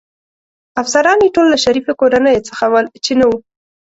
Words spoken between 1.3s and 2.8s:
ټول له شریفو کورنیو څخه